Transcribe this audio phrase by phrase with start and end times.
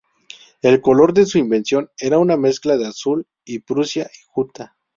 [0.63, 4.75] El color de su invención era una mezcla de azul de Prusia y guta.